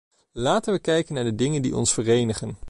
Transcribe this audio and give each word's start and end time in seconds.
Laten 0.33 0.73
we 0.73 0.79
kijken 0.79 1.13
naar 1.15 1.23
de 1.23 1.35
dingen 1.35 1.61
die 1.61 1.75
ons 1.75 1.93
verenigen. 1.93 2.57